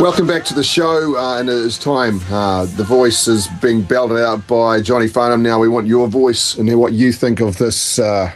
[0.00, 2.20] Welcome back to the show, uh, and it is time.
[2.30, 5.42] Uh, the voice is being belted out by Johnny Farnham.
[5.42, 8.32] Now we want your voice and what you think of this uh,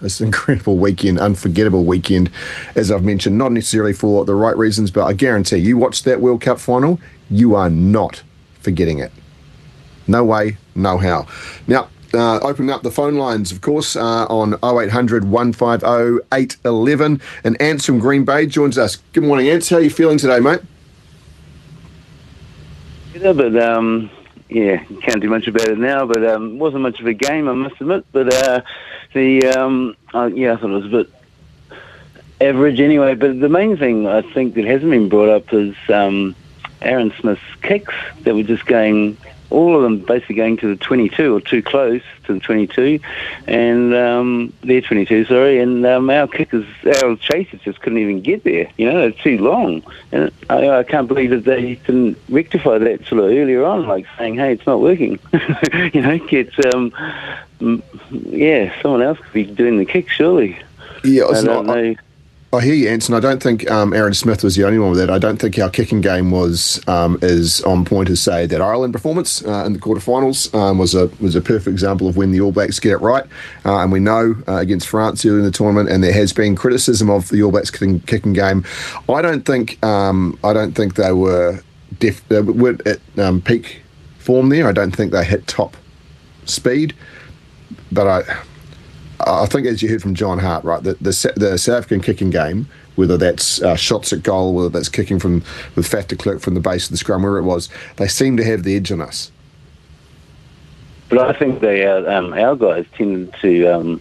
[0.00, 2.30] this incredible weekend, unforgettable weekend.
[2.76, 6.20] As I've mentioned, not necessarily for the right reasons, but I guarantee you watched that
[6.20, 8.22] World Cup final, you are not
[8.60, 9.10] forgetting it.
[10.06, 11.26] No way, no how.
[11.66, 17.20] Now, uh, opening up the phone lines, of course, uh, on 0800 150 811.
[17.42, 18.98] And Ants from Green Bay joins us.
[19.12, 19.70] Good morning, Ants.
[19.70, 20.60] How are you feeling today, mate?
[23.14, 24.10] Yeah, but um,
[24.48, 26.06] yeah, can't do much about it now.
[26.06, 28.04] But um, wasn't much of a game, I must admit.
[28.12, 28.62] But uh,
[29.12, 31.10] the um, uh, yeah, I thought it was a bit
[32.40, 33.14] average anyway.
[33.14, 36.34] But the main thing I think that hasn't been brought up is um,
[36.82, 39.16] Aaron Smith's kicks that were just going.
[39.50, 43.00] All of them basically going to the 22 or too close to the 22,
[43.48, 46.64] and um, they're 22, sorry, and um, our kickers,
[47.02, 48.70] our chasers just couldn't even get there.
[48.76, 53.06] You know, they're too long, and I, I can't believe that they didn't rectify that
[53.06, 55.18] sort of earlier on, like saying, "Hey, it's not working."
[55.92, 56.92] you know, get um,
[58.10, 60.58] yeah, someone else could be doing the kick, surely.
[61.02, 61.82] Yeah, I it's don't not- know.
[61.90, 61.96] I
[62.58, 63.14] hear you, Anson.
[63.14, 65.08] I don't think um, Aaron Smith was the only one with that.
[65.08, 68.92] I don't think our kicking game was um, as on point as say that Ireland
[68.92, 72.40] performance uh, in the quarterfinals um, was a was a perfect example of when the
[72.40, 73.24] All Blacks get it right.
[73.64, 76.56] Uh, and we know uh, against France early in the tournament, and there has been
[76.56, 78.64] criticism of the All Blacks kicking, kicking game.
[79.08, 81.60] I don't think um, I don't think they were
[82.00, 83.80] def- they were at um, peak
[84.18, 84.66] form there.
[84.66, 85.76] I don't think they hit top
[86.46, 86.96] speed,
[87.92, 88.42] but I.
[89.26, 92.30] I think, as you heard from John Hart, right, the, the, the South African kicking
[92.30, 95.42] game, whether that's uh, shots at goal, whether that's kicking from
[95.74, 98.36] with Faf de Klerk from the base of the scrum, wherever it was, they seem
[98.36, 99.30] to have the edge on us.
[101.08, 104.00] But I think they, uh, um, our guys tended to, um,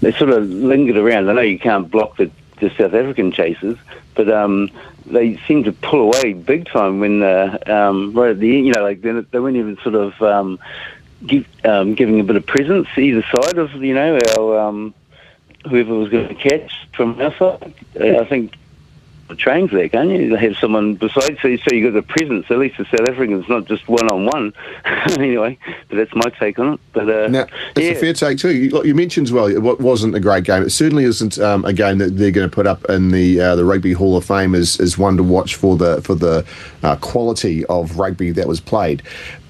[0.00, 1.30] they sort of lingered around.
[1.30, 3.78] I know you can't block the, the South African chasers,
[4.14, 4.70] but um,
[5.06, 8.72] they seem to pull away big time when, uh, um, right at the end, you
[8.72, 10.58] know, like they, they weren't even sort of um,
[11.26, 14.94] give, um, giving a bit of presence either side of, you know, our, um,
[15.68, 17.74] whoever was going to catch from our side.
[17.98, 18.54] Uh, I think
[19.36, 20.30] train for that, can't you?
[20.30, 22.46] They have someone beside so you, so you got the presence.
[22.50, 24.52] At least the South Africans, not just one on one.
[25.10, 25.58] Anyway,
[25.88, 26.80] but that's my take on it.
[26.92, 27.92] But uh, Now, it's yeah.
[27.92, 28.54] a fair take too.
[28.54, 30.62] You, you mentioned as well, it wasn't a great game.
[30.62, 33.56] It certainly isn't um, a game that they're going to put up in the uh,
[33.56, 36.44] the Rugby Hall of Fame as, as one to watch for the for the
[36.82, 39.02] uh, quality of rugby that was played.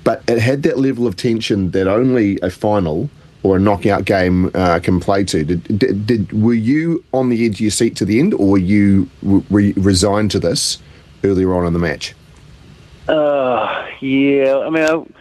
[0.05, 3.11] But it had that level of tension that only a final
[3.43, 5.45] or a knockout game uh, can play to.
[5.45, 8.51] Did, did, did were you on the edge of your seat to the end, or
[8.51, 10.79] were you re- resigned to this
[11.25, 12.15] earlier on in the match?
[13.09, 15.13] Uh, yeah, I mean,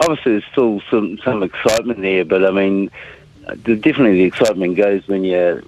[0.00, 2.90] obviously there's still some some excitement there, but I mean,
[3.64, 5.62] the, definitely the excitement goes when you're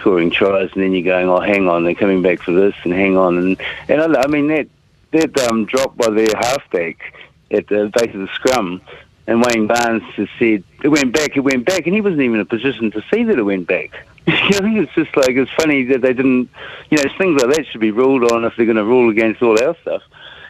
[0.00, 2.92] scoring tries and then you're going, oh, hang on, they're coming back for this, and
[2.92, 4.68] hang on, and and I, I mean that
[5.10, 7.14] that um, drop by their halfback
[7.50, 8.80] at the base of the scrum.
[9.26, 12.34] And Wayne Barnes just said it went back, it went back, and he wasn't even
[12.34, 14.06] in a position to see that it went back.
[14.26, 16.50] I think it's just like it's funny that they didn't,
[16.90, 19.42] you know, things like that should be ruled on if they're going to rule against
[19.42, 20.02] all our stuff.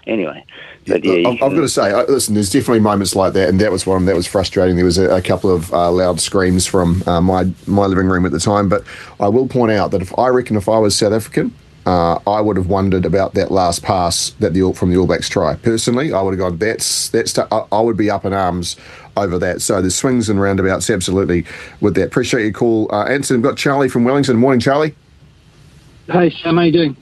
[0.06, 0.44] Anyway,
[0.86, 3.72] but yeah, I've, I've got to say, listen, there's definitely moments like that, and that
[3.72, 4.76] was one that was frustrating.
[4.76, 8.26] There was a, a couple of uh, loud screams from uh, my my living room
[8.26, 8.84] at the time, but
[9.18, 11.54] I will point out that if I reckon if I was South African,
[11.86, 15.28] uh, I would have wondered about that last pass that the from the All Blacks
[15.28, 15.54] try.
[15.56, 17.38] Personally, I would have gone, that's that's.
[17.38, 18.76] I, I would be up in arms
[19.16, 19.60] over that.
[19.60, 21.44] So there's swings and roundabouts, absolutely,
[21.80, 22.06] with that.
[22.06, 23.42] Appreciate your call, uh, Anson.
[23.42, 24.36] Got Charlie from Wellington.
[24.36, 24.94] Morning, Charlie.
[26.06, 26.96] Hey, Sam, how you doing?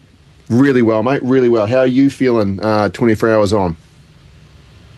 [0.48, 1.22] Really well, mate.
[1.22, 1.66] Really well.
[1.66, 2.62] How are you feeling?
[2.62, 3.76] Uh, 24 hours on.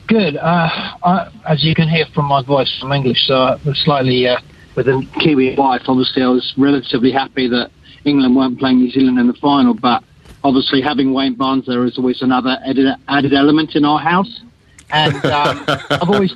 [0.07, 0.37] Good.
[0.37, 0.69] Uh,
[1.03, 4.39] I, as you can hear from my voice, I'm English, so I was slightly uh,
[4.77, 5.83] with a Kiwi wife.
[5.87, 7.71] Obviously, I was relatively happy that
[8.05, 10.03] England weren't playing New Zealand in the final, but
[10.43, 14.43] obviously having Wayne Barnes there is always another added, added element in our house.
[14.91, 16.35] And um, I've always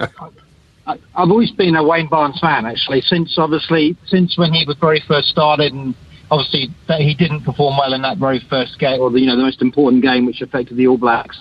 [0.88, 5.02] I've always been a Wayne Barnes fan, actually, since obviously since when he was very
[5.06, 5.94] first started, and
[6.30, 9.36] obviously that he didn't perform well in that very first game, or the, you know
[9.36, 11.38] the most important game, which affected the All Blacks.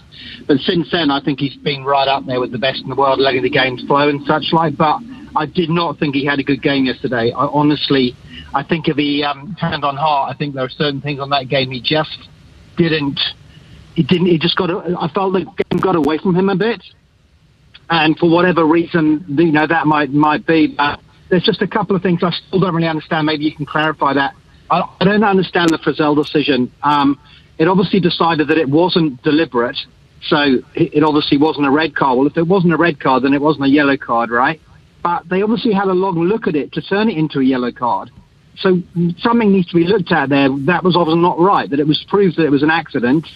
[0.47, 2.95] But since then, I think he's been right up there with the best in the
[2.95, 4.75] world, letting the games flow and such like.
[4.75, 4.99] But
[5.35, 7.31] I did not think he had a good game yesterday.
[7.31, 8.15] I honestly,
[8.53, 11.29] I think if he um, hand on heart, I think there are certain things on
[11.29, 12.29] that game he just
[12.77, 13.19] didn't.
[13.95, 14.27] He didn't.
[14.27, 14.69] He just got.
[14.69, 16.83] I felt the game got away from him a bit,
[17.89, 20.67] and for whatever reason, you know that might might be.
[20.67, 20.99] But
[21.29, 23.25] there's just a couple of things I still don't really understand.
[23.25, 24.35] Maybe you can clarify that.
[24.69, 26.71] I, I don't understand the Frizzell decision.
[26.83, 27.19] Um,
[27.57, 29.77] it obviously decided that it wasn't deliberate,
[30.21, 30.37] so
[30.75, 32.17] it, it obviously wasn't a red card.
[32.17, 34.61] Well, if it wasn't a red card, then it wasn't a yellow card, right?
[35.03, 37.71] But they obviously had a long look at it to turn it into a yellow
[37.71, 38.11] card.
[38.57, 38.81] So
[39.19, 40.49] something needs to be looked at there.
[40.49, 41.69] That was obviously not right.
[41.69, 43.27] That it was proved that it was an accident,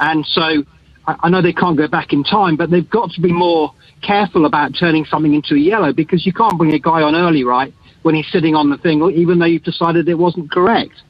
[0.00, 0.64] and so
[1.06, 3.72] I, know they can't go back in time, but they've got to be more
[4.02, 7.44] careful about turning something into a yellow because you can't bring a guy on early,
[7.44, 11.02] right, when he's sitting on the thing, even though you've decided it wasn't correct.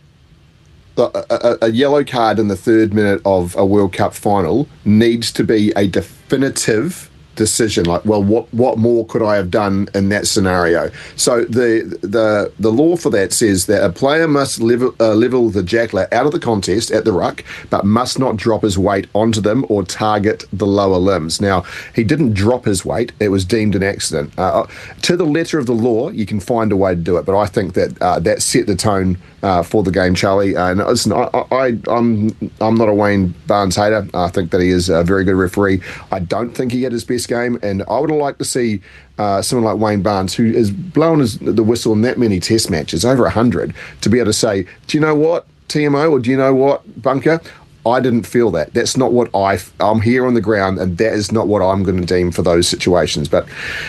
[0.97, 5.33] a, a, a yellow card in the third minute of a World Cup final needs
[5.33, 10.09] to be a definitive decision like well what what more could i have done in
[10.09, 14.95] that scenario so the the the law for that says that a player must level,
[15.01, 18.63] uh, level the jackler out of the contest at the ruck but must not drop
[18.63, 21.65] his weight onto them or target the lower limbs now
[21.95, 24.67] he didn't drop his weight it was deemed an accident uh,
[25.03, 27.39] to the letter of the law you can find a way to do it but
[27.39, 30.57] i think that uh, that set the tone uh, for the game, Charlie.
[30.57, 34.09] And listen, I, I, I'm I'm not a Wayne Barnes hater.
[34.15, 35.83] I think that he is a very good referee.
[36.11, 38.81] I don't think he had his best game, and I would like to see
[39.19, 42.71] uh, someone like Wayne Barnes, who has blown his, the whistle in that many Test
[42.71, 46.31] matches, over hundred, to be able to say, "Do you know what, TMO, or do
[46.31, 47.41] you know what, Bunker?
[47.87, 48.73] I didn't feel that.
[48.73, 49.59] That's not what I.
[49.81, 52.43] I'm here on the ground, and that is not what I'm going to deem for
[52.43, 53.29] those situations.
[53.29, 53.49] But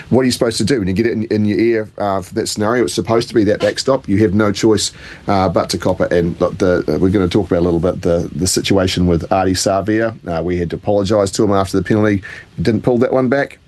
[0.10, 2.22] what are you supposed to do when you get it in, in your ear uh,
[2.22, 2.84] for that scenario?
[2.84, 4.08] It's supposed to be that backstop.
[4.10, 4.92] You have no choice
[5.28, 6.12] uh, but to cop it.
[6.12, 9.24] And look, the, we're going to talk about a little bit the the situation with
[9.30, 10.16] Ardie Savea.
[10.28, 12.22] Uh, we had to apologise to him after the penalty.
[12.62, 13.60] Didn't pull that one back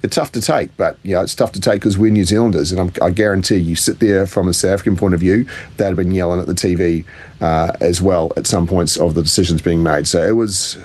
[0.00, 2.72] they're tough to take, but you know it's tough to take because we're New Zealanders,
[2.72, 5.46] and I'm, i guarantee you sit there from a South African point of view,
[5.76, 7.04] they'd have been yelling at the TV
[7.40, 10.06] uh, as well at some points of the decisions being made.
[10.06, 10.78] So it was.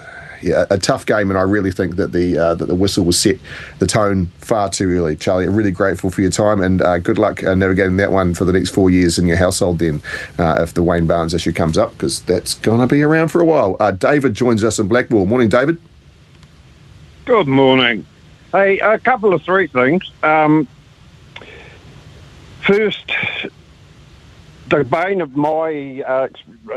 [0.43, 3.19] Yeah, a tough game, and I really think that the uh, that the whistle was
[3.19, 3.35] set
[3.77, 5.15] the tone far too early.
[5.15, 8.33] Charlie, I'm really grateful for your time, and uh, good luck uh, navigating that one
[8.33, 9.77] for the next four years in your household.
[9.77, 10.01] Then,
[10.39, 13.39] uh, if the Wayne Barnes issue comes up, because that's going to be around for
[13.39, 13.77] a while.
[13.79, 15.27] Uh, David joins us in Blackmore.
[15.27, 15.79] Morning, David.
[17.25, 18.07] Good morning.
[18.51, 20.11] Hey, a couple of three things.
[20.21, 20.67] Um,
[22.61, 23.09] first,
[24.67, 26.27] the bane of my uh,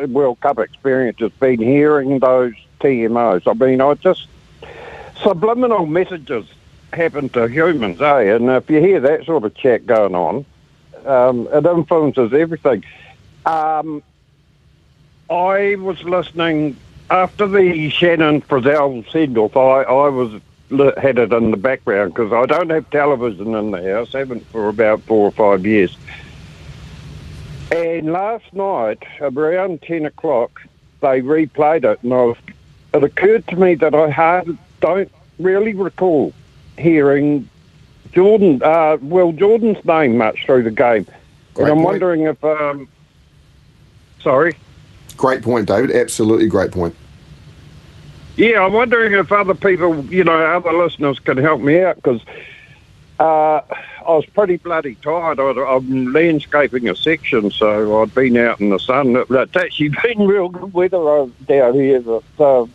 [0.07, 3.43] World Cup experience has been hearing those TMOs.
[3.49, 4.29] I mean, I just
[5.21, 6.47] subliminal messages
[6.93, 8.35] happen to humans, eh?
[8.37, 10.47] And if you hear that sort of chat going on,
[11.05, 12.85] um, it influences everything.
[13.47, 14.01] Um,
[15.29, 16.77] I was listening
[17.11, 19.57] after the Shannon Frizzell send off.
[19.57, 23.83] I, I was had it in the background because I don't have television in the
[23.95, 24.13] house.
[24.13, 25.97] Haven't for about four or five years.
[27.73, 30.63] And last night, around ten o'clock,
[31.01, 32.37] they replayed it, and I was,
[32.93, 36.33] it occurred to me that I hard, don't really recall
[36.79, 37.49] hearing
[38.13, 41.07] Jordan, uh, Will Jordan's name much through the game,
[41.55, 41.85] Great and I'm point.
[41.85, 42.89] wondering if, um,
[44.23, 44.55] sorry.
[45.17, 45.91] Great point, David.
[45.91, 46.95] Absolutely great point.
[48.37, 52.21] Yeah, I'm wondering if other people, you know, other listeners can help me out because
[53.21, 53.63] uh, I
[54.09, 55.39] was pretty bloody tired.
[55.39, 59.15] I, I'm landscaping a section, so I'd been out in the sun.
[59.17, 62.01] It- It's actually been real good weather over down here.
[62.01, 62.67] But, uh,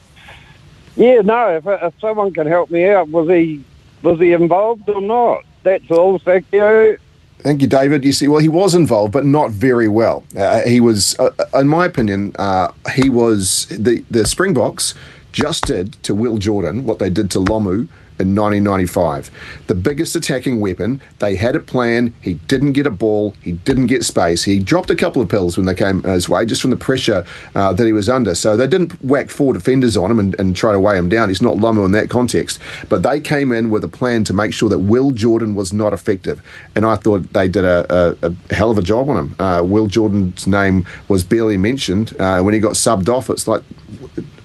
[0.95, 3.63] yeah, no, if, if someone can help me out, was he
[4.01, 5.43] was he involved or not?
[5.63, 6.19] That's all.
[6.19, 6.97] Thank you.
[7.39, 8.03] Thank you, David.
[8.05, 10.23] You see, well, he was involved, but not very well.
[10.37, 14.93] Uh, he was, uh, in my opinion, uh, he was the the Springboks
[15.31, 17.88] just did to Will Jordan what they did to Lomu
[18.19, 19.31] in 1995.
[19.67, 21.01] The biggest attacking weapon.
[21.19, 22.13] They had a plan.
[22.21, 23.33] He didn't get a ball.
[23.41, 24.43] He didn't get space.
[24.43, 27.25] He dropped a couple of pills when they came his way, just from the pressure
[27.55, 28.36] uh, that he was under.
[28.36, 31.29] So they didn't whack four defenders on him and, and try to weigh him down.
[31.29, 32.59] He's not Lomu in that context.
[32.89, 35.93] But they came in with a plan to make sure that Will Jordan was not
[35.93, 36.41] effective.
[36.75, 39.36] And I thought they did a, a, a hell of a job on him.
[39.39, 42.19] Uh, Will Jordan's name was barely mentioned.
[42.19, 43.63] Uh, when he got subbed off, it's like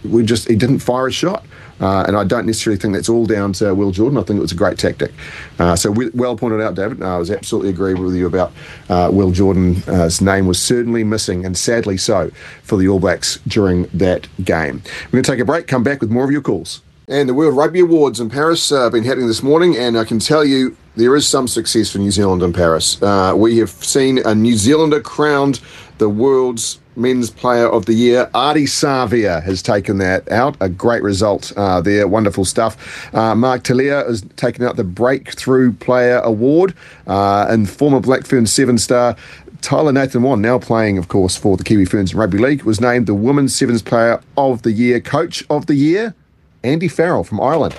[0.05, 1.45] we just he didn't fire a shot.
[1.81, 4.17] Uh, and I don't necessarily think that's all down to Will Jordan.
[4.17, 5.13] I think it was a great tactic.
[5.59, 7.03] Uh, so we, well pointed out, David.
[7.03, 8.53] Uh, I was absolutely agree with you about
[8.89, 12.31] uh, Will Jordan's name was certainly missing, and sadly so,
[12.63, 14.83] for the All Blacks during that game.
[15.07, 15.67] We're going to take a break.
[15.67, 16.81] Come back with more of your calls.
[17.09, 20.05] And the World Rugby Awards in Paris uh, have been happening this morning, and I
[20.05, 23.03] can tell you there is some success for New Zealand in Paris.
[23.03, 25.61] Uh, we have seen a New Zealander crowned
[25.99, 28.31] the world's men's player of the year.
[28.35, 30.57] Ardie Savea has taken that out.
[30.61, 32.07] A great result uh, there.
[32.07, 33.13] Wonderful stuff.
[33.15, 36.75] Uh, Mark Telea has taken out the Breakthrough Player Award.
[37.07, 39.17] Uh, and former Black Ferns seven star
[39.65, 43.15] Tyla Nathan-Wong, now playing, of course, for the Kiwi Ferns Rugby League, was named the
[43.15, 45.01] Women's Sevens Player of the Year.
[45.01, 46.15] Coach of the Year,
[46.63, 47.75] Andy Farrell from Ireland.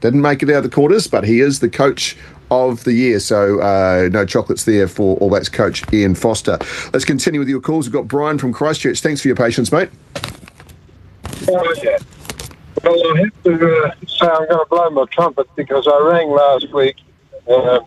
[0.00, 2.16] Didn't make it out of the quarters, but he is the coach
[2.50, 3.20] of the year.
[3.20, 6.58] So uh, no chocolates there for All Blacks coach Ian Foster.
[6.92, 7.86] Let's continue with your calls.
[7.86, 9.00] We've got Brian from Christchurch.
[9.00, 9.90] Thanks for your patience, mate.
[11.48, 11.98] Oh, yeah.
[12.82, 16.30] Well, I have to uh, say I'm going to blow my trumpet because I rang
[16.30, 16.96] last week.
[17.48, 17.80] Uh,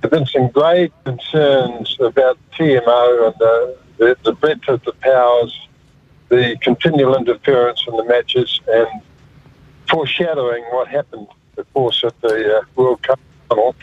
[0.00, 4.92] there have been some grave concerns about TMO and the, the, the breadth of the
[4.92, 5.68] powers,
[6.30, 8.88] the continual interference in the matches, and
[9.90, 11.26] foreshadowing what happened,
[11.58, 13.74] of course, at the uh, World Cup final.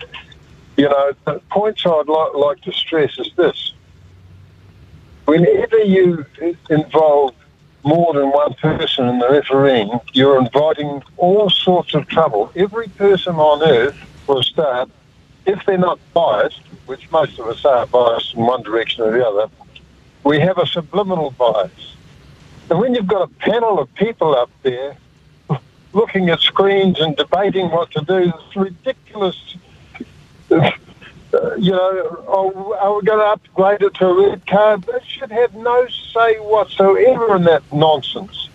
[0.78, 3.74] You know, the points I'd li- like to stress is this.
[5.26, 6.26] Whenever you
[6.70, 7.34] involve
[7.84, 12.52] more than one person in the refereeing, you're inviting all sorts of trouble.
[12.56, 13.96] Every person on earth,
[14.26, 14.90] for a start,
[15.46, 19.26] if they're not biased, which most of us are biased in one direction or the
[19.26, 19.50] other,
[20.24, 21.96] we have a subliminal bias.
[22.70, 24.98] And when you've got a panel of people up there
[25.94, 29.56] looking at screens and debating what to do, it's ridiculous.
[30.50, 30.72] Uh,
[31.58, 34.84] you know, oh, are we going to upgrade it to a red card?
[34.84, 38.47] They should have no say whatsoever in that nonsense.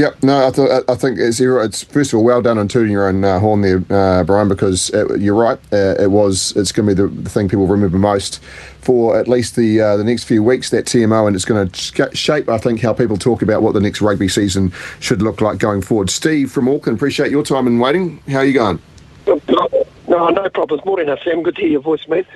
[0.00, 2.90] Yep, no, I, th- I think it's it's first of all well done on tooting
[2.90, 5.58] your own uh, horn there, uh, Brian, because it, you're right.
[5.70, 8.42] Uh, it was it's going to be the, the, thing people remember most
[8.80, 12.16] for at least the uh, the next few weeks that TMO, and it's going to
[12.16, 15.58] shape, I think, how people talk about what the next rugby season should look like
[15.58, 16.08] going forward.
[16.08, 18.22] Steve from Auckland, appreciate your time and waiting.
[18.26, 18.80] How are you going?
[19.26, 20.82] No, no problems.
[20.86, 21.42] Morning, Sam.
[21.42, 22.26] Good to hear your voice, mate.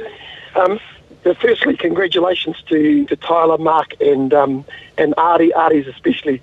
[0.55, 0.79] Um,
[1.23, 4.67] firstly, congratulations to, to Tyler, Mark, and um,
[4.99, 5.53] and Ardie.
[5.53, 6.43] Ardie's especially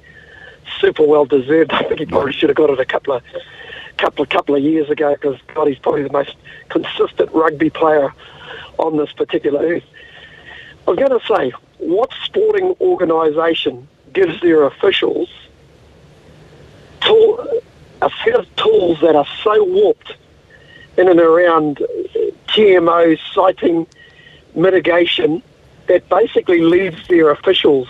[0.79, 1.71] super well deserved.
[1.73, 3.23] I think he probably should have got it a couple of
[3.97, 6.35] couple of couple of years ago because God, he's probably the most
[6.69, 8.13] consistent rugby player
[8.79, 9.83] on this particular earth.
[10.87, 15.29] I was going to say, what sporting organisation gives their officials
[17.01, 17.61] tool,
[18.01, 20.15] a set of tools that are so warped
[20.97, 21.85] in and around uh,
[22.47, 23.87] TMO citing
[24.55, 25.41] mitigation
[25.87, 27.87] that basically leaves their officials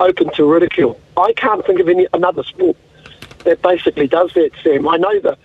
[0.00, 1.00] open to ridicule.
[1.16, 2.76] I can't think of any another sport
[3.44, 4.88] that basically does that, Sam.
[4.88, 5.38] I know that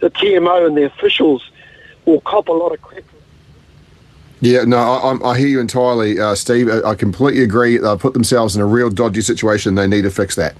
[0.00, 1.48] the TMO and the officials
[2.04, 3.04] will cop a lot of crap.
[4.42, 6.70] Yeah, no, I, I hear you entirely, uh, Steve.
[6.70, 7.76] I, completely agree.
[7.76, 9.74] They've put themselves in a real dodgy situation.
[9.74, 10.54] They need to fix that.